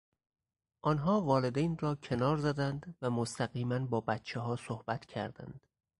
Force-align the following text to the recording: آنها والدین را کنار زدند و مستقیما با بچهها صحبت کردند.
آنها 0.83 1.21
والدین 1.21 1.77
را 1.77 1.95
کنار 1.95 2.37
زدند 2.37 2.97
و 3.01 3.09
مستقیما 3.09 3.79
با 3.85 4.01
بچهها 4.01 4.55
صحبت 4.55 5.05
کردند. 5.05 5.61